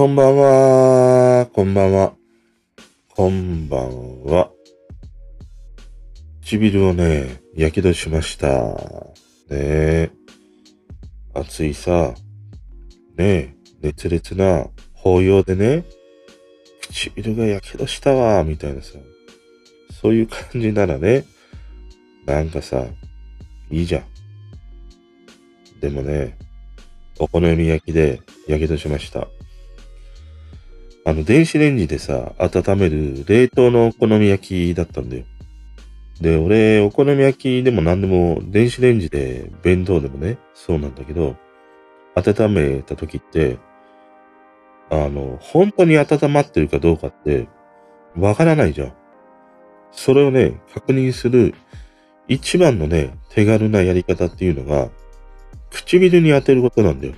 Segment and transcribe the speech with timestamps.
[0.00, 1.46] こんばんは。
[1.52, 2.14] こんばんは。
[3.10, 4.50] こんばんは。
[6.40, 8.48] 唇をね、やけどしました。
[8.48, 9.10] ね
[9.50, 10.10] え。
[11.34, 12.14] 暑いさ。
[13.18, 13.54] ねえ。
[13.82, 15.84] 熱烈な抱擁でね、
[16.80, 18.94] 唇がやけどしたわ、みたいなさ。
[20.00, 21.26] そういう感じならね、
[22.24, 22.86] なんかさ、
[23.70, 24.04] いいじゃん。
[25.78, 26.38] でもね、
[27.18, 29.28] お好み焼きでやけどしました。
[31.04, 35.24] あの、電子レンジでさ、温める冷凍のお好み焼きだったんだよ。
[36.20, 41.36] で、俺、お好み焼きでも何でも電子レンジで弁当でもね、そうなんだけど、
[42.14, 43.58] 温めた時って、
[44.90, 47.48] あの、本当に温まってるかどうかって、
[48.16, 48.92] わからないじゃん。
[49.92, 51.54] それをね、確認する
[52.28, 54.90] 一番のね、手軽なやり方っていうのが、
[55.70, 57.14] 唇に当てることなんだよ。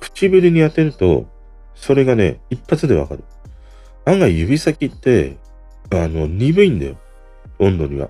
[0.00, 1.26] 唇に当てると、
[1.82, 3.24] それがね、一発でわかる。
[4.04, 5.36] 案外指先って、
[5.90, 6.96] あの、鈍いんだよ。
[7.58, 8.08] 温度には。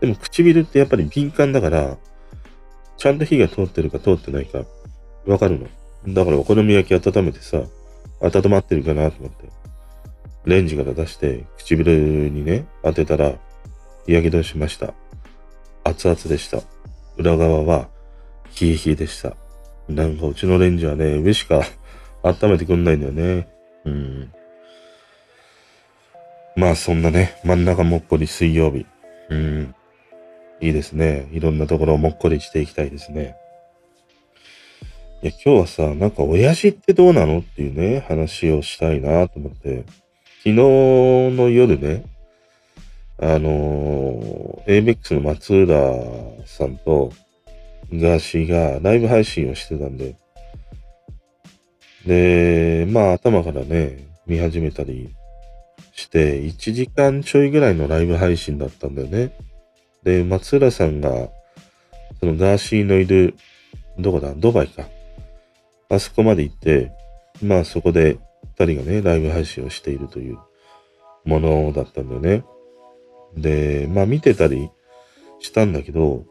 [0.00, 1.96] でも唇ってやっぱり敏感だから、
[2.96, 4.64] ちゃんと火が通ってるか通ってないか、
[5.26, 5.68] わかるの。
[6.12, 7.62] だからお好み焼き温めてさ、
[8.20, 9.48] 温まってるかなと思って、
[10.44, 13.34] レンジから出して唇にね、当てたら、
[14.06, 14.92] 日焼けしました。
[15.84, 16.60] 熱々でした。
[17.16, 17.88] 裏側は、
[18.60, 19.36] 冷え冷えでした。
[19.88, 21.62] なんかうちのレンジはね、上しか
[22.22, 23.48] 温めてくんないんだよね。
[23.84, 24.32] うん。
[26.56, 28.86] まあそんなね、真ん中もっこり水曜日。
[29.30, 29.74] うん。
[30.60, 31.28] いいですね。
[31.32, 33.36] いろんなところをもっこりしていきたいですね。
[35.22, 39.84] いや、今日はさ、なんか親父ってどうなのっていうね、話をしたいなと思って。
[40.44, 42.04] 昨日の夜ね、
[43.18, 45.94] あのー、ABEX の松浦
[46.44, 47.12] さんと
[47.92, 50.16] ガーシーがライブ配信をしてたんで、
[52.06, 55.14] で、まあ頭からね、見始めたり
[55.92, 59.32] して、1時間ちょいぐらいのライブ配信だったんだよね。
[60.02, 61.28] で、松浦さんが、
[62.20, 63.34] そのガーシーのいる、
[63.98, 64.34] どこだ？
[64.36, 64.84] ドバイか。
[65.90, 66.92] あそこまで行って、
[67.42, 68.18] まあそこで
[68.58, 70.38] 二人がね、ライブ配信をしているという
[71.24, 72.44] ものだったんだよね。
[73.36, 74.70] で、まあ見てたり
[75.40, 76.24] したんだけど、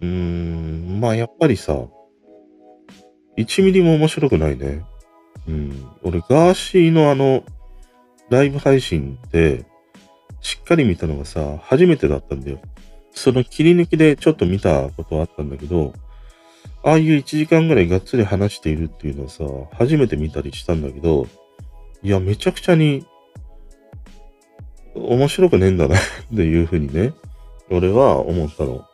[0.00, 1.86] うーん、まあやっぱりさ、
[3.40, 4.84] 1ミリも面白くないね。
[5.48, 5.88] うん。
[6.02, 7.44] 俺、ガーシーのあの、
[8.28, 9.64] ライブ配信って、
[10.40, 12.60] しっかり見たのがさ、初めてだったんだよ。
[13.12, 15.92] その切り抜きでちょっと見たことはあったんだけど、
[16.82, 21.26] ああいう1時間ぐらいがっつり話しているっていうのはさ、初めて見たりしたんだけど、
[22.02, 23.06] いや、めちゃくちゃに
[24.94, 25.98] 面白くねえんだなっ
[26.34, 27.12] ていうふうにね、
[27.70, 28.84] 俺は思ったの。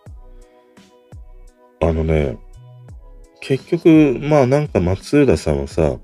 [1.80, 2.38] あのね、
[3.46, 5.98] 結局、まあなんか松浦さんはさ、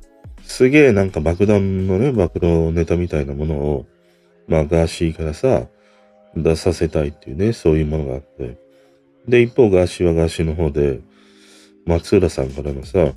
[0.44, 3.86] すげえなんか爆弾のね、暴露ネタみたいなものを、
[4.46, 5.66] まあガーシーからさ、
[6.36, 8.58] 出させたいっていうね、そういうものがあって。
[9.26, 11.00] で、一方ガーシーはガーシーの方で、
[11.84, 13.12] 松浦さんからのさ、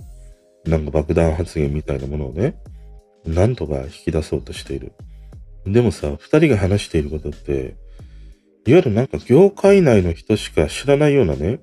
[0.65, 2.55] なんか爆弾発言みたいなものをね、
[3.25, 4.93] なんとか引き出そうとしている。
[5.67, 7.75] でもさ、二人が話していることって、
[8.65, 11.59] いわゆるなんか業界内の人しか知らないようなね、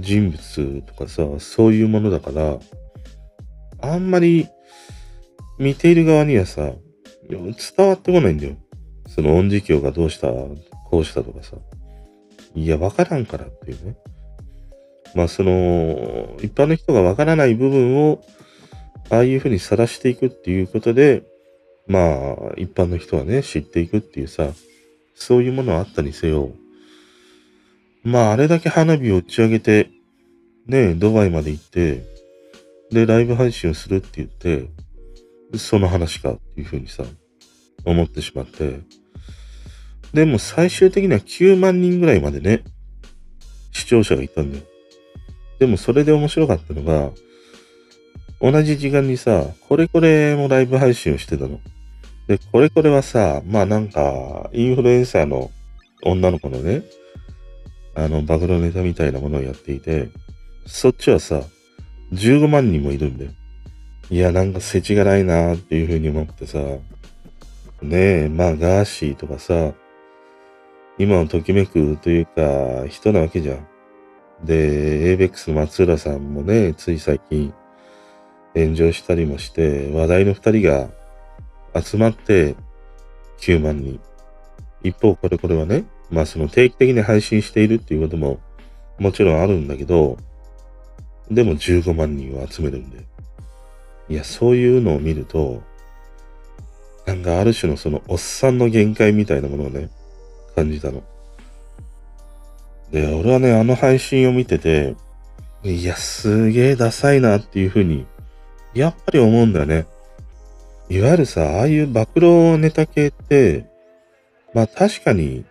[0.00, 2.58] 人物とかさ、そういうものだから、
[3.80, 4.48] あんまり
[5.58, 6.72] 見ている側にはさ、
[7.28, 8.56] 伝わってこないんだよ。
[9.06, 11.56] その音磁鏡がどうした、こうしたとかさ。
[12.54, 13.96] いや、わからんからっていうね。
[15.14, 18.22] まあその、一般の人がわからない部分を、
[19.10, 21.22] ああいうふうにさらしていくっていうことで、
[21.86, 24.50] まあ、一般の人はね、知っていくっていうさ、
[25.14, 26.52] そういうものはあったにせよ、
[28.08, 29.90] まあ、あれだけ花火を打ち上げて、
[30.66, 32.04] ね、ドバイまで行って、
[32.90, 34.70] で、ライブ配信をするって言って、
[35.58, 37.04] その話かっていうふうにさ、
[37.84, 38.80] 思ってしまって。
[40.14, 42.64] でも最終的には9万人ぐらいまでね、
[43.72, 44.64] 視聴者がいたんだよ。
[45.58, 47.10] でもそれで面白かったのが、
[48.40, 51.60] 同じ時間にさ、これこれもライブ配信をしてたの。
[52.26, 55.50] で、これこれはさ、まあなんか、インフルエンサーの
[56.02, 56.84] 女の子のね、
[57.98, 60.08] あの、暴露ネタみたいなものをやっていて、
[60.66, 61.42] そっちはさ、
[62.12, 63.32] 15万人もいるんだよ。
[64.08, 66.58] いや、なんか世知がないなーっていうふうに思ってさ、
[67.82, 69.72] ねえ、まあガーシーとかさ、
[70.96, 73.66] 今をときめくというか、人なわけじゃん。
[74.44, 77.52] で、ABEX の松浦さんもね、つい最近、
[78.54, 80.88] 炎上したりもして、話題の二人が
[81.74, 82.54] 集まって
[83.40, 84.00] 9万人。
[84.84, 88.40] 一方、これこれはね、まあその定期的に配信しているっていうことも
[88.98, 90.18] もちろんあるんだけど、
[91.30, 93.04] でも15万人を集めるんで。
[94.08, 95.62] いや、そういうのを見ると、
[97.06, 99.90] なんかある種のそのおっさんの限界みたいなものをね、
[100.54, 101.02] 感じたの。
[102.90, 104.96] で、俺はね、あの配信を見てて、
[105.62, 108.06] いや、すげえダサいなっていうふうに、
[108.74, 109.86] やっぱり思うんだよね。
[110.88, 113.66] いわゆるさ、ああいう暴露ネタ系って、
[114.54, 115.44] まあ確かに、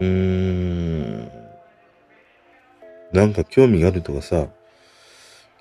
[0.00, 1.30] うーん、
[3.12, 4.48] なんか興味があるとかさ、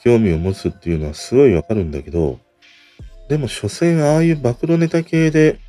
[0.04, 2.39] 興味を持つっていうのはすごいわかるんだけど、
[3.30, 5.60] でも所詮ああいう暴露ネタ系で、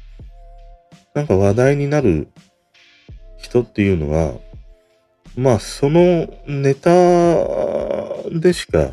[1.14, 2.28] なんか話題になる
[3.36, 4.34] 人っていうのは、
[5.36, 6.90] まあそのネタ
[8.30, 8.92] でしか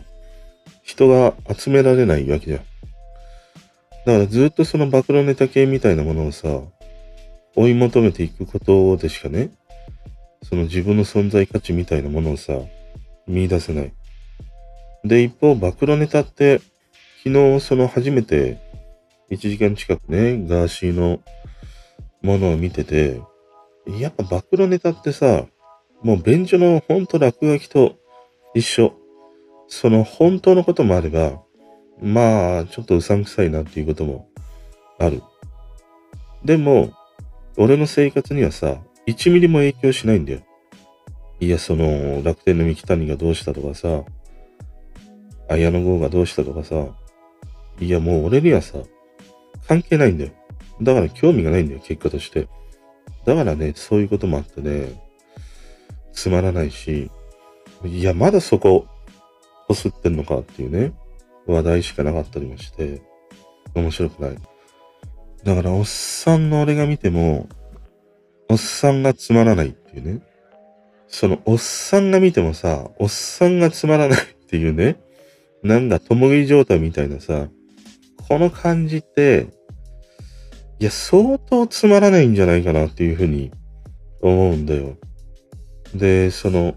[0.83, 2.59] 人が集められないわけじゃん。
[4.05, 6.47] だからずっとその暴露ネタ系みたいなものをさ、
[7.55, 9.51] 追い求めていくことでしかね、
[10.43, 12.53] その自分の存在価値みたいなものをさ、
[13.27, 13.93] 見出せない。
[15.03, 16.59] で、一方、暴露ネタって、
[17.23, 18.57] 昨日その初めて
[19.29, 21.19] 1時間近くね、ガーシーの
[22.21, 23.21] ものを見てて、
[23.87, 25.45] やっぱ暴露ネタってさ、
[26.01, 27.97] もう便所のほんと落書きと
[28.53, 28.93] 一緒。
[29.67, 31.43] その本当のこともあれば、
[32.01, 34.29] まあ、ちょっとうさんくさいなっていうことも
[34.97, 35.21] ある。
[36.43, 36.91] でも、
[37.57, 38.77] 俺の生活にはさ、
[39.09, 40.39] 1ミリも影響しないんだよ。
[41.39, 44.03] いや、その、楽天の三木谷がどうしたとかさ、
[45.47, 46.87] 綾野剛がどうしたとかさ、
[47.79, 48.77] いや、もう俺にはさ、
[49.67, 50.31] 関係ないんだよ。
[50.81, 52.47] だから興味がないんだよ、結果として。
[53.25, 55.01] だからね、そういうこともあってね、
[56.13, 57.09] つまらないし、
[57.83, 58.87] いや、まだそこ、
[59.67, 60.93] こすってんのかっていうね、
[61.47, 63.01] 話題しかなかったりもして、
[63.73, 64.37] 面白くない。
[65.43, 67.47] だから、おっさんの俺が見ても、
[68.49, 70.21] おっさんがつまらないっていうね。
[71.07, 74.99] その、おっさんが見てもさ、おっさんがつまらないっていうね、
[75.63, 77.47] なんだ、ともぎ状態みたいなさ、
[78.27, 79.47] この感じって、
[80.79, 83.51] いや、相当つまらないんじゃないかなっていうふうに
[84.21, 84.97] 思うんだよ。
[85.93, 86.75] で、その、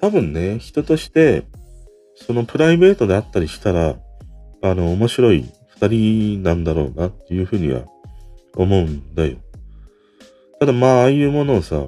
[0.00, 1.46] 多分ね、人として、
[2.14, 3.96] そのプライベートであったりしたら、
[4.62, 5.50] あの、面白い
[5.80, 7.84] 二人なんだろうなっていうふうには
[8.56, 9.36] 思うんだよ。
[10.60, 11.86] ただまあ、ああいうものをさ、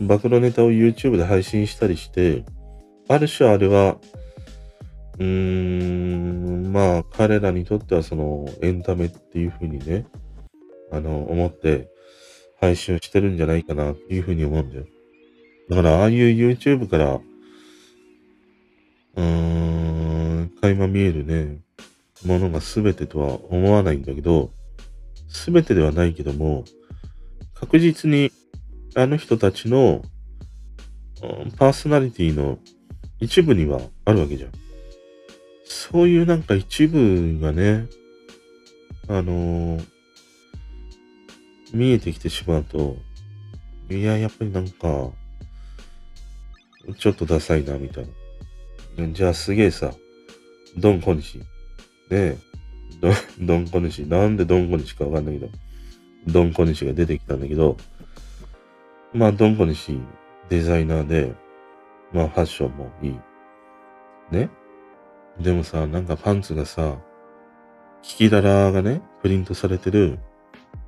[0.00, 2.44] 暴露ネタを YouTube で配信したりして、
[3.08, 3.98] ある種あれは、
[5.18, 10.06] うーん、まあ、彼らにとってはそのエンタメっていうふうにね、
[10.90, 11.88] あの、思って
[12.60, 14.86] 配信をしてるんじゃないかなっていうふうに思うんだよ。
[15.68, 17.20] だからああいう YouTube から、
[19.16, 21.58] うーん、垣間見えるね、
[22.24, 24.50] ものが全てとは思わないんだけど、
[25.46, 26.64] 全てではないけども、
[27.54, 28.32] 確実に
[28.94, 30.02] あの人たちの、
[31.56, 32.58] パーソナリティの
[33.18, 34.50] 一部にはあるわけじゃん。
[35.64, 37.86] そういうなんか一部がね、
[39.08, 39.86] あのー、
[41.72, 42.96] 見えてきてしまうと、
[43.90, 45.10] いや、やっぱりなんか、
[46.98, 48.06] ちょっとダサいな、みたい
[48.96, 49.08] な。
[49.08, 49.92] じゃあすげえさ、
[50.76, 51.38] ドン小西。
[51.38, 51.44] ね
[52.10, 52.36] え、
[53.00, 53.10] ド
[53.40, 54.02] ドン小西。
[54.06, 55.52] なんでドン小西かわかんないけど、
[56.26, 57.76] ドン小西が出てきたんだけど、
[59.12, 60.00] まあ、ドン小西
[60.48, 61.32] デザイナーで、
[62.12, 63.18] まあ、ファッションもいい。
[64.30, 64.48] ね？
[65.40, 66.96] でもさ、なんかパンツがさ、
[68.02, 70.18] 引きだらがね、プリントされてる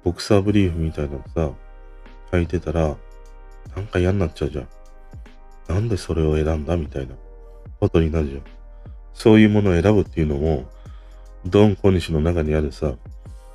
[0.05, 1.51] ボクサーブリーフみたいなのさ、
[2.33, 2.97] 履いてたら、
[3.75, 4.69] なんか嫌になっちゃうじゃん。
[5.69, 7.15] なんでそれを選んだみたいな
[7.81, 8.43] ことになるじゃん。
[9.15, 10.71] そういうものを選ぶっていうのも、
[11.45, 12.95] ドン小西の中にあるさ、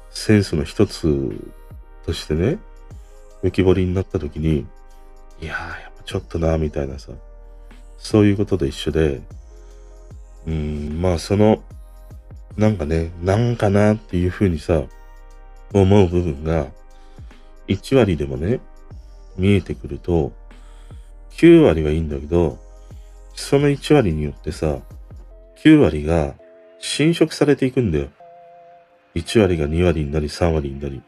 [0.09, 1.07] センスの一つ
[2.05, 2.59] としてね、
[3.43, 4.65] 浮き彫りになった時に、
[5.41, 7.11] いやー、やっぱちょっとな、みたいなさ、
[7.97, 9.21] そういうことと一緒で、
[10.47, 11.63] うん、まあその、
[12.57, 14.83] なんかね、なんかなっていうふうにさ、
[15.73, 16.67] 思う部分が、
[17.67, 18.59] 1割でもね、
[19.37, 20.33] 見えてくると、
[21.31, 22.59] 9割はいいんだけど、
[23.33, 24.79] その1割によってさ、
[25.63, 26.35] 9割が
[26.79, 28.09] 侵食されていくんだよ。
[29.15, 31.01] 1割が2割になり3割になり、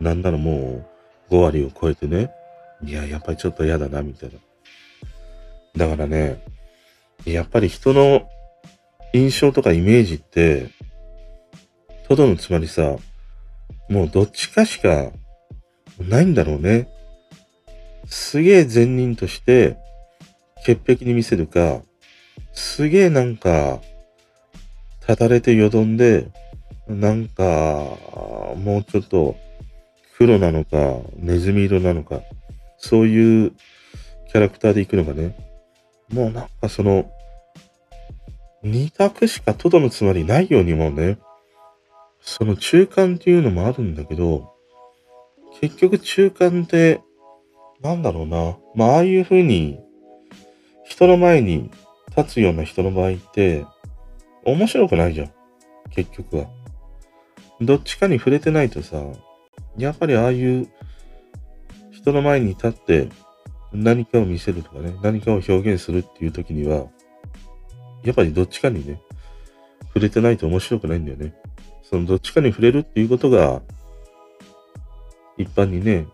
[0.00, 0.84] なんならも
[1.30, 2.30] う5割を超えてね、
[2.82, 5.86] いや、やっぱりちょっと嫌だな、みたいな。
[5.86, 6.42] だからね、
[7.24, 8.28] やっぱり人の
[9.12, 10.70] 印象とかイメージって、
[12.08, 12.96] とどのつまりさ、
[13.88, 15.10] もうどっちかしか
[15.98, 16.88] ないんだろうね。
[18.06, 19.76] すげえ善人として、
[20.64, 21.82] 潔癖に見せるか、
[22.52, 23.80] すげえなんか、
[25.00, 26.28] たたれてよどんで、
[26.88, 29.36] なんか、もうちょっと
[30.18, 32.20] 黒なのか、ネズミ色なのか、
[32.78, 33.50] そういう
[34.28, 35.36] キャラクターで行くのがね、
[36.10, 37.10] もうなんかその、
[38.62, 41.18] 二択しかトドのつまりないようにもね、
[42.20, 44.52] その中間っていうのもあるんだけど、
[45.60, 47.00] 結局中間って、
[47.82, 48.56] なんだろうな。
[48.74, 49.78] まあ、ああいう風に、
[50.84, 51.70] 人の前に
[52.16, 53.64] 立つような人の場合って、
[54.44, 55.32] 面白くないじゃん。
[55.90, 56.46] 結局は。
[57.60, 59.02] どっちかに触れてないとさ、
[59.78, 60.68] やっぱりああいう
[61.90, 63.08] 人の前に立って
[63.72, 66.86] 何かを見せるとかね、何かを表現するっていう時には、
[68.04, 69.00] やっぱりどっちかにね、
[69.88, 71.34] 触れてないと面白くないんだよね。
[71.82, 73.62] そのどっちかに触れるっていうことが、
[75.36, 76.06] 一般にね、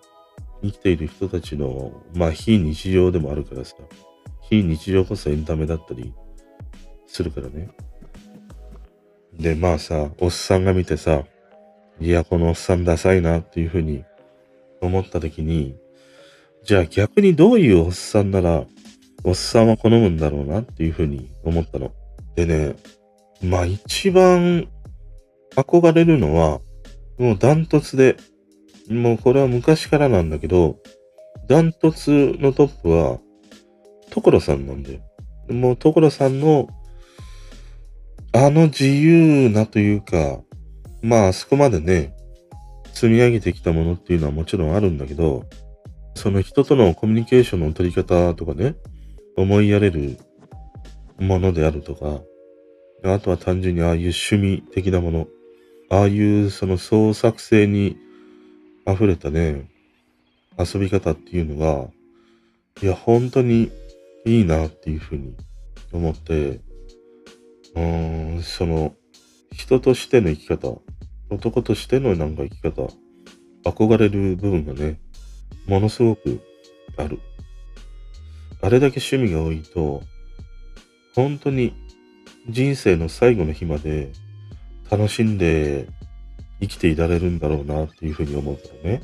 [0.63, 3.77] 生きている人たちの、まあ非日常でもあるからさ、
[4.43, 6.13] 非日常こそエンタメだったり
[7.07, 7.69] するからね。
[9.35, 11.25] で、まあさ、おっさんが見てさ、
[12.01, 14.05] いや、このおっさんダサいなっていうふうに
[14.81, 15.77] 思った時に、
[16.65, 18.65] じゃあ逆にどういうおっさんなら、
[19.25, 21.93] おっさんは好むんだろうなっていうふうに思ったの。
[22.35, 22.77] でね、
[23.43, 24.69] まあ一番
[25.55, 26.61] 憧れるのは、
[27.19, 28.17] もうダントツで、
[28.89, 30.79] もうこれは昔からなんだけど、
[31.49, 33.19] ダントツのトップは、
[34.11, 35.01] 所さんなんだよ。
[35.49, 36.69] もう所さんの、
[38.33, 40.41] あの自由なというか、
[41.03, 42.15] まああそこまでね、
[42.95, 45.45] 積み上げてきたものっていうのはもちろんあるんだけど、
[46.15, 48.77] その人とのコミュニケーションの取り方とかね、
[49.37, 50.19] 思いやれる
[51.19, 52.21] ものであるとか、
[53.05, 55.27] あとは単純にああいう趣味的なもの、
[55.91, 57.97] ああいうその創作性に
[58.87, 59.69] 溢れたね、
[60.59, 61.89] 遊び方っていうのが、
[62.83, 63.71] いや、本当に
[64.25, 65.35] いいなっていうふうに
[65.93, 66.61] 思って、
[67.75, 68.95] うーん、その、
[69.53, 70.79] 人としての生き方、
[71.33, 72.89] 男としてのなんか生き方、
[73.65, 75.01] 憧れる部分がね、
[75.67, 76.41] ものすごく
[76.97, 77.21] ある。
[78.61, 80.03] あれだけ趣味が多いと、
[81.15, 81.75] 本当に
[82.49, 84.13] 人生の最後の日まで
[84.91, 85.89] 楽しんで
[86.61, 89.03] 生きていられるんだろうなっていうふうに思うからね。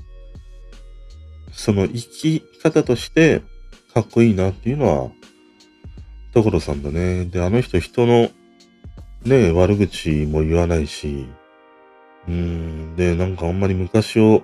[1.52, 3.42] その生き方として
[3.94, 5.10] かっこいいなっていうのは、
[6.34, 7.24] 所さんだね。
[7.24, 8.30] で、あの人人の
[9.24, 11.26] ね、悪口も言わないし、
[12.28, 14.42] うん、で、なんかあんまり昔を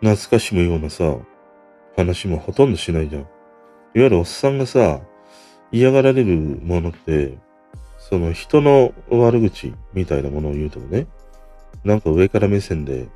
[0.00, 1.16] 懐かしむようなさ、
[1.96, 3.22] 話もほとんどしないじゃん。
[3.22, 3.28] いわ
[3.94, 5.00] ゆるおっさんがさ、
[5.70, 7.38] 嫌がられるものって、
[7.98, 11.06] その人の悪口みたいなものを言うとかね、
[11.84, 13.06] なんか上から目線で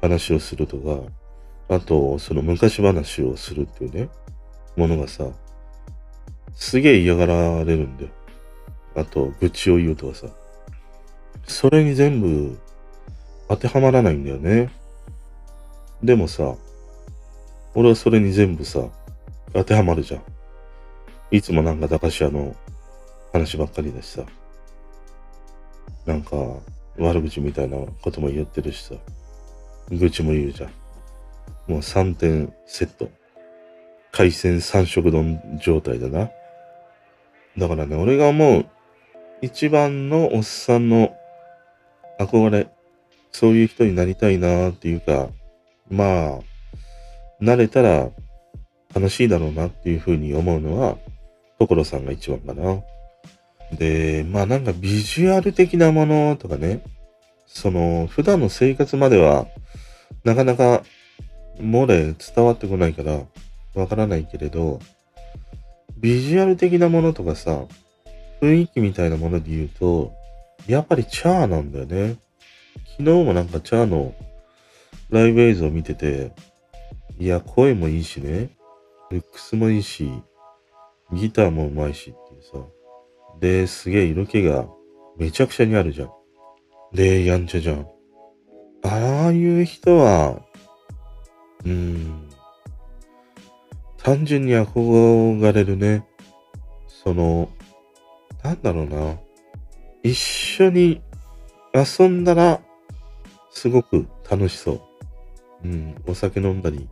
[0.00, 4.08] 話をするとか、あと、その昔話をするっていうね、
[4.76, 5.28] ものがさ、
[6.54, 8.10] すげえ嫌がられるんだよ。
[8.96, 10.26] あと、愚痴を言うとかさ。
[11.46, 12.58] それに全部
[13.48, 14.70] 当てはまらないんだよね。
[16.02, 16.54] でもさ、
[17.74, 18.88] 俺はそれに全部さ、
[19.52, 20.22] 当てはまるじゃん。
[21.30, 22.54] いつもなんか駄菓子屋の
[23.32, 24.22] 話ばっかりだしさ。
[26.06, 26.36] なんか、
[26.98, 28.94] 悪口みたいなことも言ってるしさ。
[29.90, 30.70] 愚痴も言うじゃん。
[31.66, 33.10] もう3点セット。
[34.12, 36.30] 海鮮3食丼状態だな。
[37.56, 38.66] だからね、俺が思う
[39.40, 41.14] 一番のおっさんの
[42.18, 42.68] 憧れ、
[43.32, 45.28] そういう人になりたいなっていうか、
[45.90, 46.40] まあ、
[47.40, 48.10] 慣れたら
[48.94, 50.96] 楽しいだろうなっていうふうに思うのは、
[51.58, 52.82] 所さんが一番かな。
[53.72, 56.82] で、まあなんかビジュアル的なものとかね、
[57.46, 59.46] その普段の生活までは
[60.24, 60.82] なかなか
[61.58, 63.20] 漏れ伝わってこないから
[63.74, 64.80] わからないけれど、
[65.96, 67.64] ビジュアル的なものとかさ、
[68.40, 70.12] 雰囲気みたいなもので言うと、
[70.66, 72.16] やっぱりチャーなんだよね。
[72.98, 74.12] 昨日もなんかチャーの
[75.10, 76.32] ライブ映像を見てて、
[77.18, 78.50] いや、声もいいしね、
[79.10, 80.10] ルックスもいいし、
[81.12, 82.58] ギターも上手いしっていうさ、
[83.40, 84.66] で、すげえ色気が
[85.16, 86.10] めちゃくちゃにあるじゃん。
[86.92, 87.86] で、やんちゃじゃん。
[88.82, 90.42] ああいう人は、
[91.64, 92.28] うーん、
[93.96, 96.04] 単純に憧れるね。
[96.88, 97.48] その、
[98.42, 99.18] なんだろうな。
[100.02, 101.00] 一緒に
[101.72, 102.60] 遊んだら、
[103.58, 104.80] すごく楽しそう。
[105.64, 106.88] うん、お酒飲んだり、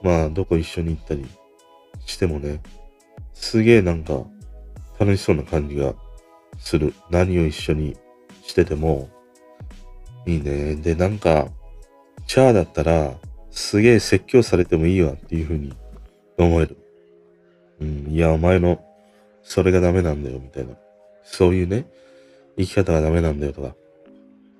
[0.00, 1.26] まあ、どこ一緒に行ったり
[2.06, 2.62] してもね、
[3.34, 4.24] すげえなんか、
[4.98, 5.94] 楽しそうな感じが
[6.58, 6.94] する。
[7.10, 7.94] 何を一緒に
[8.42, 9.10] してても、
[10.24, 10.76] いいね。
[10.76, 11.48] で、なんか、
[12.26, 13.12] チャーだったら、
[13.50, 15.74] すげえ説教されてもいいわっていう風に
[16.38, 16.78] 思える。
[17.80, 18.82] うん、いや、お前の、
[19.42, 20.74] それがダメなんだよ、みたいな。
[21.22, 21.84] そういうね、
[22.56, 23.74] 生き方がダメなんだよとか。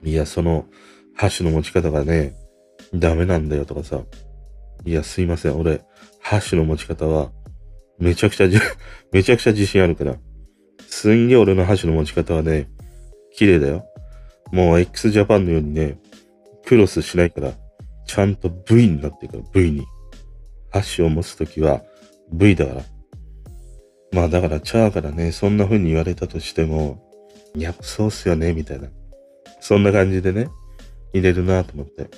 [0.04, 0.66] いや、その、
[1.22, 2.34] 箸の持ち方がね、
[2.92, 4.00] ダメなんだよとかさ。
[4.84, 5.56] いや、すいません。
[5.56, 5.80] 俺、
[6.20, 7.30] 箸の持ち方は、
[8.00, 8.58] めちゃくちゃじ、
[9.12, 10.16] めちゃくちゃ自信あるから。
[10.88, 12.68] すんげえ俺の箸の持ち方はね、
[13.34, 13.86] 綺麗だよ。
[14.50, 15.96] もう x ジャパンのようにね、
[16.66, 17.52] クロスしないから、
[18.04, 19.86] ちゃんと V になってるから、V に。
[20.70, 21.84] 箸を持つときは
[22.32, 22.82] V だから。
[24.10, 26.98] まあだからチャーからね、そんな風に言われたとしても、
[27.54, 28.88] いやそうっすよね、みたいな。
[29.60, 30.48] そんな感じでね、
[31.12, 32.08] 入れるなと思って。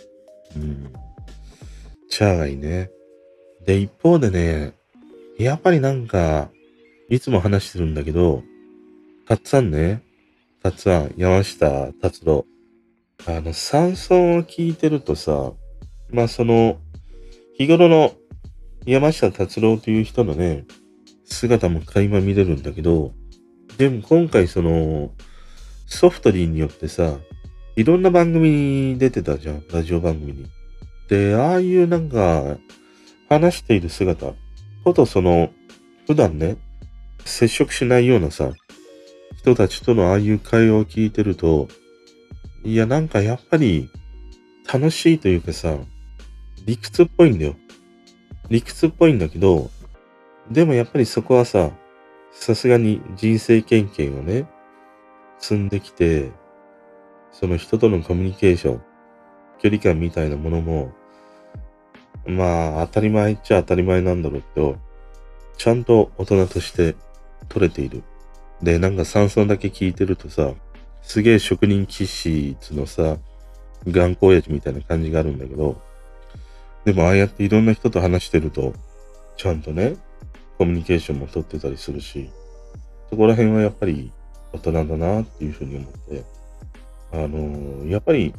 [0.56, 0.92] うん。
[2.08, 2.90] チャーがいいね。
[3.66, 4.74] で、一方でね、
[5.38, 6.50] やっぱりなんか、
[7.08, 8.42] いつも話してるんだけど、
[9.26, 10.02] たっつぁんね、
[10.62, 12.46] たっつぁん、山下達郎。
[13.26, 15.52] あの、山村を聞いてるとさ、
[16.10, 16.78] まあその、
[17.56, 18.12] 日頃の
[18.86, 20.64] 山下達郎という人のね、
[21.24, 23.12] 姿も垣間見れるんだけど、
[23.78, 25.10] でも今回その、
[25.86, 27.18] ソフトリーによってさ、
[27.76, 30.47] いろんな番組に出てたじゃん、ラジオ番組に。
[31.09, 32.59] で、ああいうなんか、
[33.28, 34.33] 話している姿、
[34.85, 35.50] ことその、
[36.07, 36.57] 普段ね、
[37.25, 38.52] 接触しないようなさ、
[39.38, 41.69] 人たちとのああいう会話を聞いてると、
[42.64, 43.90] いや、なんかやっぱり、
[44.73, 45.76] 楽しいというかさ、
[46.64, 47.57] 理屈っぽいんだよ。
[48.49, 49.71] 理屈っぽいんだけど、
[50.50, 51.71] でもやっぱりそこはさ、
[52.33, 54.47] さすがに人生経験をね、
[55.38, 56.31] 積んできて、
[57.35, 58.83] その人とのコミュニケーション、
[59.61, 60.93] 距離感みたいなものも、
[62.26, 64.79] まあ当たり前っちゃ当たり前なんだろうけど、
[65.59, 66.95] ちゃんと大人として
[67.49, 68.05] 取れている。
[68.62, 70.53] で、なんか山村だけ聞いてるとさ、
[71.03, 73.19] すげえ職人気質のさ、
[73.87, 75.83] 頑固親父みたいな感じがあるんだけど、
[76.85, 78.75] でもああやっていろんな人と話してると、
[79.37, 79.97] ちゃんとね、
[80.57, 82.31] コミュニケーションも取ってたりするし、
[83.11, 84.12] そこら辺はやっぱり
[84.53, 86.25] 大人だなっていうふうに思って、
[87.14, 88.35] あのー、やっぱり、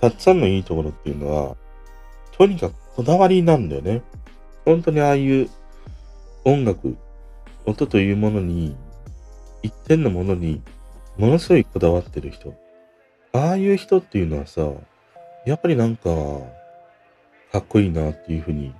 [0.00, 1.56] たっつぁんのいいところっていうのは、
[2.32, 4.02] とにかくこだわりなんだよね。
[4.64, 5.48] 本当にああいう
[6.44, 6.96] 音楽、
[7.64, 8.76] 音というものに、
[9.62, 10.60] 一点のものに、
[11.16, 12.54] ものすごいこだわってる人。
[13.32, 14.70] ああいう人っていうのはさ、
[15.44, 16.10] やっぱりなんか、
[17.52, 18.74] かっこいいなっていうふうに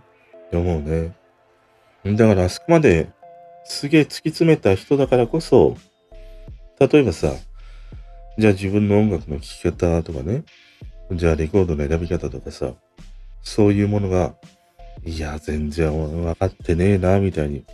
[0.53, 1.15] 思うね。
[2.05, 3.09] だからあそこまで
[3.65, 5.77] すげえ突き詰めた人だからこそ、
[6.79, 7.33] 例えばさ、
[8.39, 10.45] じゃあ自分の音楽の聴き方とかね、
[11.13, 12.73] じゃあレコードの選び方とかさ、
[13.43, 14.35] そういうものが、
[15.05, 17.65] いや、全然分かってねえな、みたいに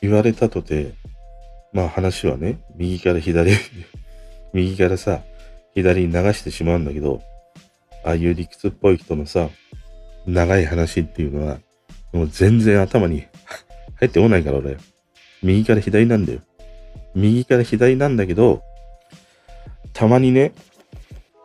[0.00, 0.94] 言われたとて、
[1.72, 3.52] まあ話はね、右から左
[4.54, 5.22] 右からさ、
[5.74, 7.22] 左に流してしまうんだけど、
[8.04, 9.50] ああいう理屈っぽい人のさ、
[10.26, 11.58] 長い話っていうのは、
[12.12, 13.26] もう全然頭に
[13.96, 14.76] 入ってこないから俺。
[15.42, 16.40] 右から左なんだよ。
[17.14, 18.62] 右から左なんだけど、
[19.92, 20.52] たまにね、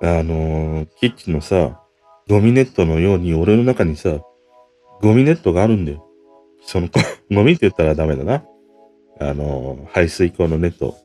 [0.02, 1.82] あのー、キッチンのさ、
[2.30, 4.20] ゴミネットのように俺の中にさ、
[5.02, 6.06] ゴミネットがあるんだよ。
[6.62, 6.90] その、
[7.32, 8.44] ゴミって言ったらダメだな。
[9.20, 10.96] あのー、排水口のネット。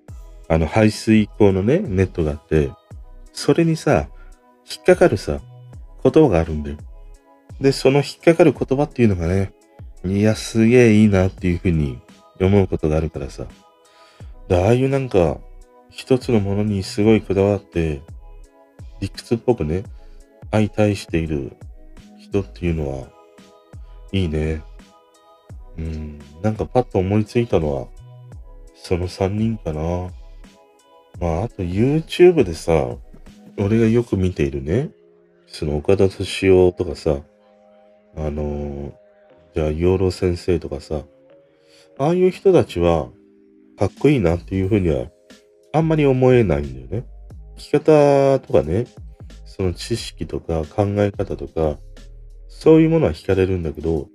[0.48, 2.70] あの、排水口のね、ネットがあって、
[3.32, 4.08] それにさ、
[4.70, 5.40] 引っかかるさ、
[6.02, 6.76] 言葉があるんだよ。
[7.60, 9.52] で、その引っかかる言葉っていうのがね、
[10.04, 11.98] いや、すげえいいなっていうふうに
[12.40, 13.46] 思うことがあるからさ。
[14.48, 15.38] で、ああいうなんか、
[15.92, 18.02] 一つのものにすごいこだわって、
[19.00, 19.84] 理屈っぽくね、
[20.50, 21.56] 相対している
[22.18, 23.08] 人っていうのは、
[24.10, 24.62] いいね。
[25.78, 27.88] うん、なんかパッと思いついたのは、
[28.74, 30.10] その3人かな。
[31.20, 32.96] まあ、あと YouTube でさ、
[33.58, 34.90] 俺がよく見ているね、
[35.46, 37.20] その岡田敏夫とかさ、
[38.16, 38.92] あの、
[39.54, 41.02] じゃあ、養老先生とかさ、
[41.98, 43.08] ああいう人たちは、
[43.78, 45.06] かっこいいなっていうふうには、
[45.72, 47.06] あんまり思えないんだよね。
[47.56, 48.86] 生き方とかね、
[49.44, 51.78] その知識とか考え方とか、
[52.48, 54.08] そういうものは惹かれるんだけど、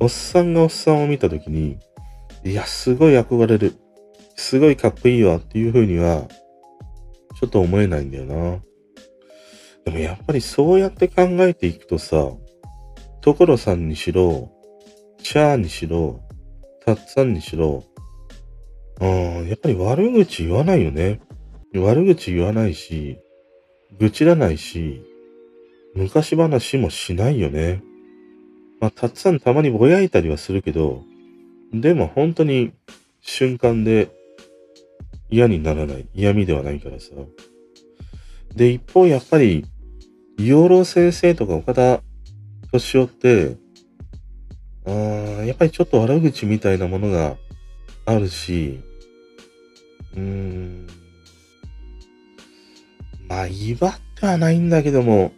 [0.00, 1.78] おっさんがおっさんを見たときに、
[2.44, 3.76] いや、すごい憧れる。
[4.36, 6.26] すごいかっこいいわっていうふうには、
[7.38, 8.62] ちょっと思えないんだよな。
[9.84, 12.30] でもやっぱりそうやって考えていくとさ、
[13.20, 14.50] 所さんにしろ、
[15.22, 16.20] チャーにしろ、
[16.84, 17.84] たっさんにしろ、
[19.00, 21.20] うん、やっぱり悪口言わないよね。
[21.74, 23.18] 悪口言わないし、
[23.98, 25.02] 愚痴らないし、
[25.94, 27.82] 昔話もしないよね。
[28.80, 31.02] まあ、たっさんたまにぼやいたりはするけど、
[31.72, 32.72] でも本当に
[33.20, 34.10] 瞬間で
[35.30, 36.06] 嫌にならない。
[36.14, 37.10] 嫌味ではないからさ。
[38.54, 39.64] で、一方やっぱり、
[40.38, 42.00] 養老先生とか岡田
[42.70, 43.56] 年寄って、
[44.84, 47.36] あやっぱりちょっと悪口みたいなものが
[48.14, 48.80] あるし、
[50.14, 50.86] うーん、
[53.28, 55.32] まあ、威張ってはないんだけども、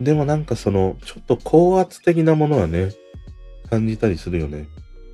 [0.00, 2.90] でもなんかその、ちょっと高圧的なものはね、
[3.70, 4.68] 感じたりするよね。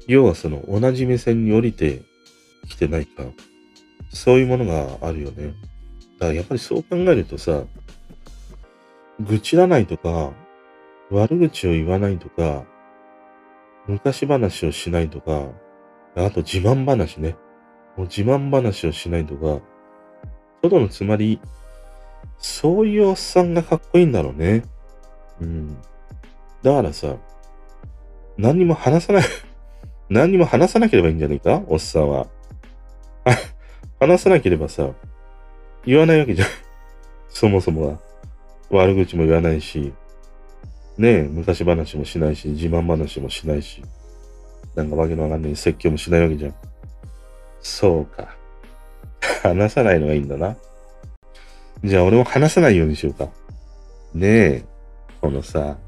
[0.06, 2.02] 要はその、同じ目線に降りて
[2.68, 3.24] きてないか。
[4.12, 5.54] そういうものがあるよね。
[6.18, 7.64] だからやっぱりそう考えるとさ、
[9.20, 10.32] 愚痴らないとか、
[11.10, 12.64] 悪口を言わないとか、
[13.86, 15.48] 昔話をしないとか、
[16.14, 17.36] あと自慢話ね。
[17.96, 19.60] もう自慢話をしないとか、
[20.62, 21.40] トドのつまり、
[22.38, 24.62] そういうおっさんがかっこいいんだろうね。
[25.40, 25.76] うん。
[26.62, 27.16] だからさ、
[28.36, 29.22] 何にも話さない
[30.08, 31.62] 何にも話さなければいいんじゃないか？
[31.66, 32.26] おっさんは。
[34.00, 34.90] 話さなければさ、
[35.84, 36.48] 言わないわけじゃん。
[37.28, 37.98] そもそもは。
[38.70, 39.92] 悪口も言わないし、
[40.96, 43.82] ねえ、昔話もしないし、自慢話もしないし、
[44.74, 46.54] なんかわけのわかんない説教もしないわけじゃん。
[47.60, 48.36] そうか。
[49.42, 50.56] 話さないのがいいんだな。
[51.84, 53.28] じゃあ俺も話さないようにしようか。
[54.14, 54.64] ねえ、
[55.20, 55.78] このさ、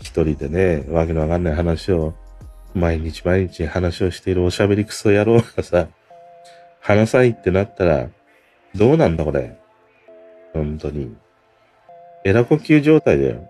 [0.00, 2.14] 一人でね、わけのわかんない話を、
[2.74, 5.88] 毎日毎日話をしているおしゃべりクソ野郎がさ、
[6.80, 8.08] 話さないってなったら、
[8.74, 9.56] どうなんだこれ。
[10.52, 11.14] 本当に。
[12.24, 13.48] エラ呼吸状態だよ。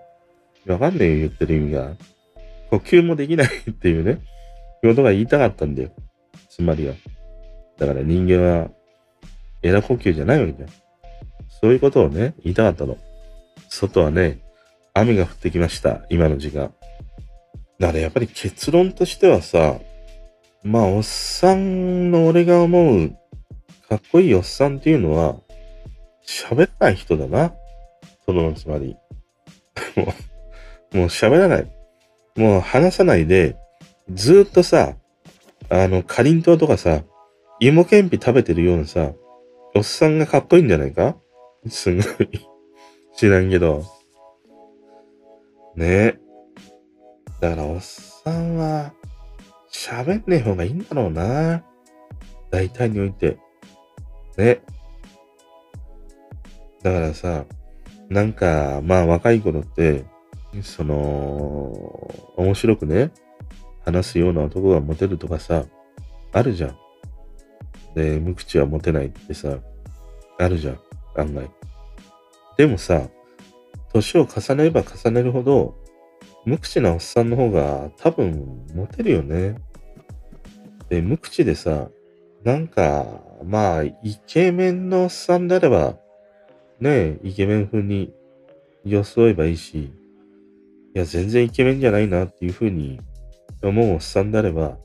[0.66, 1.92] わかんねえよ、言ってる意味が。
[2.70, 4.20] 呼吸もできないっていうね、
[4.88, 5.90] ことが言いたかったんだよ。
[6.48, 6.94] つまりは。
[7.78, 8.70] だから人間は、
[9.62, 10.68] エラ呼吸じゃないわけじゃん。
[11.48, 12.98] そういうことをね、言いたかったの。
[13.68, 14.38] 外はね、
[14.92, 16.02] 雨が降ってきました。
[16.10, 16.72] 今の時間。
[17.78, 19.78] だからやっぱり結論としてはさ、
[20.62, 23.10] まあ、おっさんの俺が思う、
[23.88, 25.36] かっこいいおっさんっていうのは、
[26.26, 27.52] 喋らない人だな。
[28.24, 28.96] そのつまり。
[29.96, 30.14] も
[30.92, 31.66] う、もう喋らない。
[32.36, 33.56] もう話さないで、
[34.10, 34.96] ずっとさ、
[35.70, 37.02] あの、かりんとうとかさ、
[37.60, 39.12] 芋けんぴ食べてるようなさ、
[39.74, 41.16] おっさんがかっこいいんじゃないか？
[41.68, 42.04] すごい
[43.16, 43.84] 知らんけど。
[45.74, 46.18] ねえ。
[47.40, 48.92] だから、おっさんは、
[49.72, 51.64] 喋んねえ方がいいんだろうな。
[52.50, 53.38] 大体において。
[54.36, 54.60] ね。
[56.82, 57.44] だからさ、
[58.08, 60.04] なんか、まあ若い頃って、
[60.62, 61.72] その、
[62.36, 63.10] 面白くね、
[63.84, 65.64] 話すような男がモテるとかさ、
[66.32, 66.76] あるじゃん。
[67.94, 69.58] で、無口はモテないってさ、
[70.38, 70.78] あるじゃん、
[71.16, 71.50] 案外。
[72.56, 73.08] でもさ、
[73.92, 75.76] 年を重ねれば重ねるほど、
[76.44, 79.56] 無口なおっさんの方が多分モテるよね。
[80.88, 81.88] で、無口でさ、
[82.42, 85.96] なんか、まあ、イケメンのおっさんであれば、
[86.80, 88.12] ねえ、イケメン風に
[88.84, 89.92] 装えばいいし、
[90.94, 93.00] いや、全然イケメンじゃないなっていう風に
[93.66, 94.78] 思うおっさんであれば、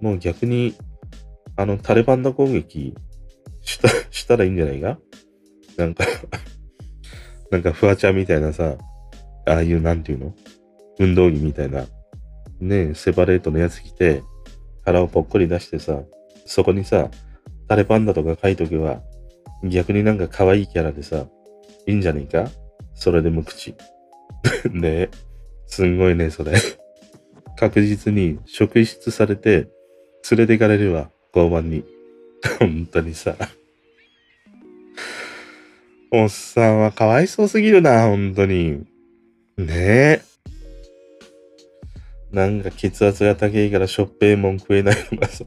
[0.00, 0.74] もう逆に、
[1.56, 2.94] あの、タレバンダ攻撃
[3.62, 4.98] した、したらいいんじゃないか
[5.76, 6.04] なんか
[7.50, 8.76] なんかフワちゃんみたいなさ、
[9.46, 10.34] ああいうなんていうの？
[10.98, 11.86] 運動着みたいな、
[12.60, 14.22] ねセパレートのやつ着て、
[14.84, 16.02] 腹をぽっこり出してさ、
[16.44, 17.10] そこにさ、
[17.68, 19.02] タレパンダとか書いとけば、
[19.64, 21.26] 逆になんか可愛いキャラでさ、
[21.86, 22.50] いいんじゃねえか？
[22.94, 23.74] それで無口。
[24.70, 25.10] ねえ。
[25.66, 26.52] すんごいね、それ。
[27.58, 29.68] 確実に職質されて、
[30.30, 31.84] 連れていかれるわ、交番に。
[32.60, 33.34] 本当にさ。
[36.12, 38.84] おっさんはかわいそうすぎるな、本当に。
[39.56, 40.22] ねえ。
[42.30, 45.44] なんか血圧が高いからしょっぺいもん食えないとかさ。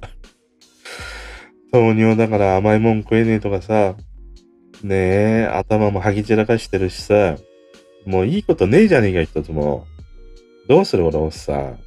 [1.71, 3.95] 糖尿だから甘いもん食えねえとかさ。
[4.83, 7.37] ねえ、頭もはぎ散らかしてるしさ。
[8.05, 9.85] もういいことねえじゃねえか、一つも。
[10.67, 11.79] どうする俺、おっさん。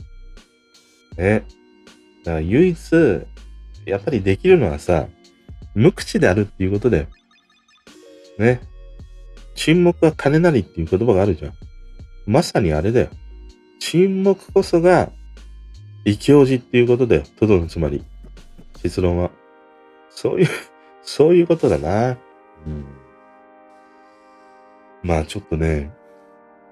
[1.16, 1.44] ね。
[2.24, 3.26] だから唯一、
[3.86, 5.08] やっぱりできるのはさ、
[5.74, 7.06] 無口であるっていうことだよ。
[8.38, 8.60] ね。
[9.54, 11.52] 沈黙は金なりっていう言葉があるじゃん。
[12.26, 13.08] まさにあれだよ。
[13.80, 15.10] 沈黙こそが、
[16.04, 17.22] 異教寺っていうことだよ。
[17.38, 18.04] トドのつまり。
[18.82, 19.30] 結論は。
[20.10, 20.48] そういう
[21.04, 22.18] そういうことだな。
[22.66, 22.84] うん。
[25.02, 25.92] まあちょっとね、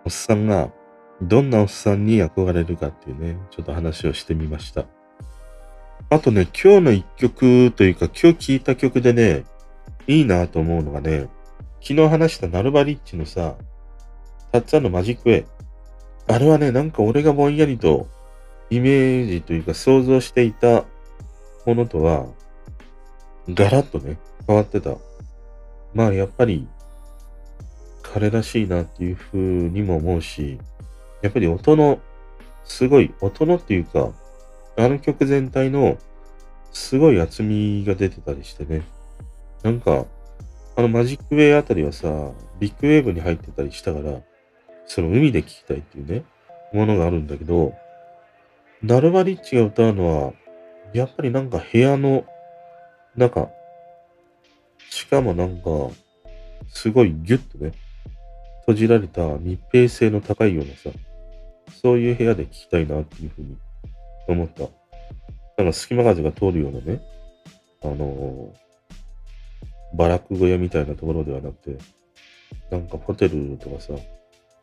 [0.05, 0.71] おっさんが
[1.23, 4.87] どんなおっさんに憧れるかっていうね、ちょっと話をしてみました。
[6.11, 9.45] あとね、今日の一曲というか、今日聴いた曲でね、
[10.09, 11.29] いいなと思うのがね、
[11.81, 13.55] 昨日話したナルバリッチのさ、
[14.51, 15.47] たっつぁんのマジックウェイ。
[16.27, 18.09] あれはね、なんか俺がぼんやりと
[18.69, 20.85] イメージというか想像していた
[21.67, 22.27] ものとは、
[23.49, 24.97] ガラッとね、変わってた。
[25.95, 26.67] まあやっぱり、
[28.03, 30.59] 彼らしいなっていう風にも思うし、
[31.23, 32.01] やっぱり音の、
[32.65, 34.13] すごい、音のっていうか、
[34.77, 35.99] あの曲全体の、
[36.73, 38.83] すごい厚みが出てたりしてね。
[39.63, 40.07] なんか、
[40.75, 42.09] あのマジックウェイあたりはさ、
[42.59, 44.21] ビッグウェーブに入ってたりしたから、
[44.87, 46.25] その海で聴きたいっていうね、
[46.73, 47.75] ものがあるんだけど、
[48.85, 50.33] ダルバリッチが歌うのは、
[50.93, 52.25] やっぱりなんか部屋の
[53.17, 53.51] 中、
[54.91, 55.71] しかもなんか、
[56.69, 57.73] すごいギュッとね、
[58.61, 60.91] 閉じられた密閉性の高いようなさ、
[61.71, 63.57] そういう部屋で聞きたいなっていうふうに
[64.29, 64.65] 思った。
[65.59, 67.01] なんか隙間風が通るようなね、
[67.83, 71.79] あのー、バラック小屋みたいなところではなくて、
[72.71, 73.95] なんかホテルとかさ、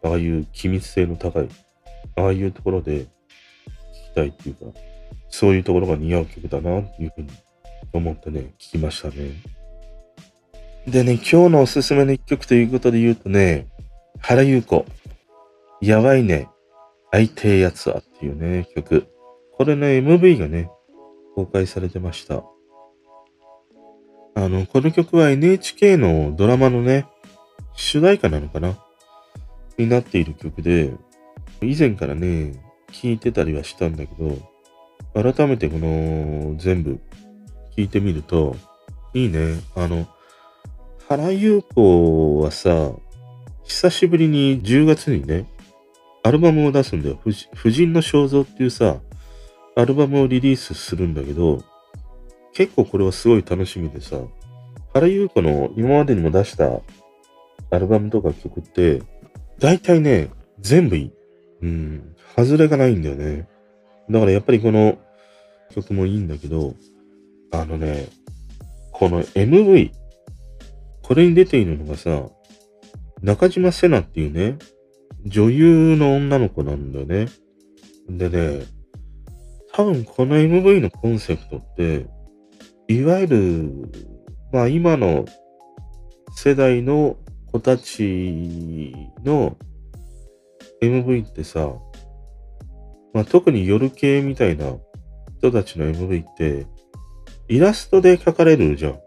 [0.04, 1.50] ああいう機密性の高い、
[2.16, 3.06] ああいうところで聞
[4.12, 4.80] きたいっていうか、
[5.30, 7.30] そういうところが似合う曲だなっていうふうに
[7.94, 9.32] 思ってね、聞きましたね。
[10.88, 13.68] でね、今日のおすすめの一曲ということで言うとね、
[14.22, 14.86] 原優子、
[15.82, 16.48] やばいね、
[17.12, 19.08] 相手やつはっていうね、曲。
[19.58, 20.70] これね、MV がね、
[21.36, 22.44] 公開されてました。
[24.36, 27.08] あの、この曲は NHK のドラマのね、
[27.76, 28.78] 主題歌なのかな？
[29.78, 30.94] になっている曲で、
[31.62, 32.54] 以前からね、
[32.92, 34.38] 聴いてたりはしたんだけど、
[35.14, 37.00] 改めてこの全部
[37.76, 38.56] 聴いてみると、
[39.14, 39.56] いいね。
[39.76, 40.08] あの、
[41.08, 42.92] 原優子はさ、
[43.64, 45.48] 久しぶりに10月にね、
[46.24, 47.20] アルバムを出すんだよ。
[47.54, 48.98] 婦人の肖像っていうさ、
[49.76, 51.64] アルバムをリリースするんだけど、
[52.54, 54.18] 結構これはすごい楽しみでさ、
[54.94, 56.82] 原優子の今までにも出した
[57.72, 59.02] アルバムとか曲って、
[59.60, 60.30] 大体ね、
[60.60, 61.12] 全部いい。
[61.62, 63.48] うん、外れがないんだよね。
[64.10, 64.98] だからやっぱりこの
[65.74, 66.74] 曲もいいんだけど、
[67.52, 68.08] あのね、
[68.92, 69.92] この MV、
[71.04, 72.30] これに出ているのがさ、
[73.22, 74.58] 中島瀬奈っていうね、
[75.26, 77.28] 女優の女の子なんだよね。
[78.10, 78.66] でね、
[79.74, 82.08] 多分この MV のコンセプトって、
[82.88, 83.92] いわゆる、
[84.52, 85.26] まあ今の
[86.36, 87.18] 世代の
[87.52, 89.58] 子たちの
[90.82, 91.74] MV ってさ、
[93.14, 94.74] まあ特に夜系みたいな
[95.38, 96.66] 人たちの MV って、
[97.48, 99.00] イラストで描かれるじゃん。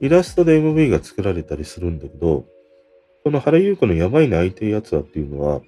[0.00, 2.46] イラストで MV が作られたりするんだけど、
[3.24, 5.60] この原優子のやばいな相手やつはっていうのは、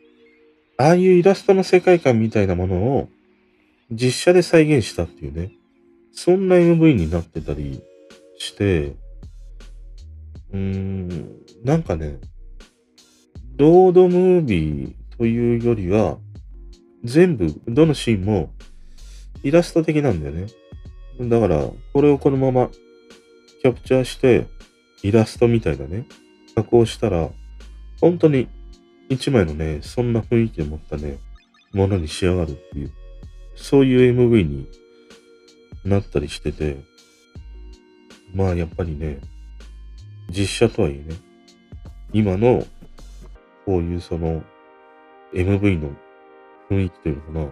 [0.76, 3.08] ああいうイラストの世界観みたいなものを
[3.90, 5.52] 実写で再現したっていうね、
[6.12, 7.82] そんな MV になってたり
[8.38, 8.94] して、
[10.52, 11.08] うーん、
[11.64, 12.18] なんかね、
[13.56, 16.18] ロードムービーというよりは、
[17.04, 18.50] 全部、どのシーンも
[19.42, 20.46] イラスト的なんだよね。
[21.20, 22.70] だから、これをこのまま
[23.62, 24.46] キャプチャーして、
[25.02, 26.06] イラストみたいなね、
[26.54, 27.30] 加工したら、
[28.04, 28.48] 本当に
[29.08, 31.16] 一枚のね、そんな雰囲気を持ったね、
[31.72, 32.92] ものに仕上がるっていう、
[33.54, 34.68] そういう MV に
[35.86, 36.76] なったりしてて、
[38.34, 39.20] まあやっぱりね、
[40.28, 41.16] 実写とはいえね、
[42.12, 42.66] 今の
[43.64, 44.42] こういうその
[45.32, 45.88] MV の
[46.70, 47.46] 雰囲気というのかな、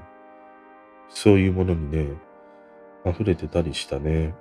[1.08, 2.08] そういうものにね、
[3.06, 4.34] 溢れてたりしたね。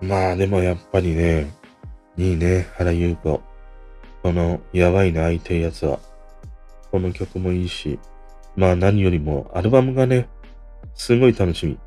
[0.00, 1.52] まあでもやっぱりね、
[2.16, 3.51] いいね、原優子。
[4.22, 5.98] この、やばいな、相手やつは。
[6.90, 7.98] この曲もいいし、
[8.54, 10.28] まあ何よりもアルバムがね、
[10.94, 11.78] すごい楽しみ。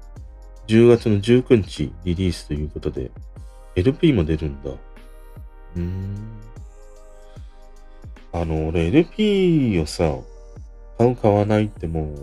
[0.67, 3.11] 10月の19日リリースということで、
[3.75, 4.71] LP も出るんだ。
[4.71, 6.41] うーん。
[8.33, 10.15] あの、俺 LP をさ、
[10.97, 12.17] 買う買わないってもう、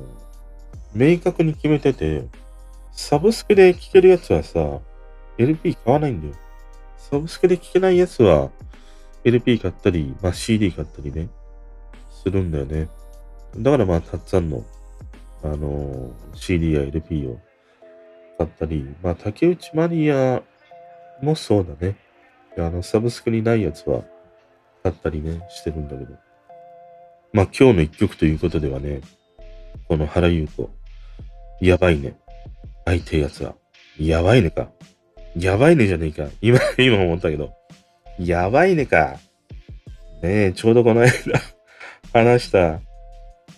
[0.95, 2.25] 明確に決めてて、
[2.91, 4.81] サブスクで聴けるやつはさ、
[5.39, 6.35] LP 買わないんだよ。
[6.99, 8.51] サブスクで聴けないやつは、
[9.25, 11.29] LP 買ったり、まあ、CD 買ったりね、
[12.11, 12.89] するんだよね。
[13.57, 14.65] だからまあ、たっつぁんの、
[15.43, 17.39] あのー、CD や LP を
[18.39, 20.43] 買ったり、まあ、竹内マリア
[21.23, 21.97] もそうだね。
[22.59, 24.03] あの、サブスクにないやつは
[24.83, 26.15] 買ったりね、してるんだけど。
[27.33, 29.01] まあ、今日の一曲ということではね、
[29.89, 30.71] この原優子、
[31.61, 32.19] やばいね。
[32.85, 33.55] 相手やつは、
[33.99, 34.69] やばいねか。
[35.37, 36.29] やばいねじゃねえか。
[36.41, 37.55] 今、今思ったけど。
[38.27, 39.19] やばいねか。
[40.23, 41.11] ねえ、ちょうどこの間
[42.13, 42.81] 話した、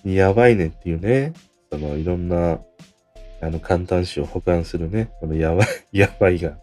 [0.04, 1.32] やばいねっていうね、
[1.70, 2.60] そのいろんな、
[3.40, 6.56] あの、簡単詞を保管するね、このやばい、 やばいが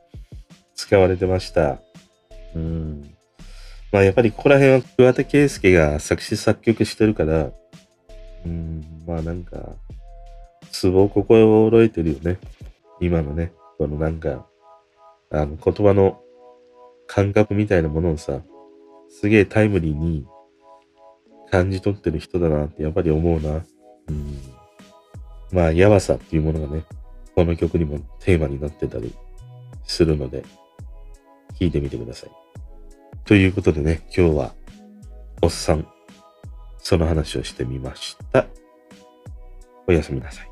[0.75, 1.79] 使われてました。
[2.55, 3.13] うん。
[3.91, 7.51] まあやっぱりここら辺は桑田佳祐が作詞作曲してるから、
[8.45, 9.75] うん、まあなんか、
[10.71, 12.39] ツボを心得てるよね。
[12.99, 14.47] 今のね、このなんか、
[15.29, 16.21] あの、言葉の
[17.13, 18.41] 感覚みたいなものをさ、
[19.09, 20.25] すげえタイムリーに
[21.51, 23.65] 感じ取ってる人だなってやっぱり思うな。
[24.07, 24.39] うん。
[25.51, 26.85] まあ、やばさっていうものがね、
[27.35, 29.13] この曲にもテーマになってたり
[29.83, 30.45] するので、
[31.59, 32.31] 聴いてみてください。
[33.25, 34.53] ということでね、今日は、
[35.41, 35.85] おっさん、
[36.77, 38.45] その話をしてみました。
[39.85, 40.50] おやすみなさい。